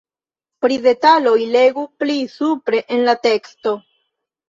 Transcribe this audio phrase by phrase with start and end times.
[0.65, 3.81] Pri detaloj legu pli supre en la teksto.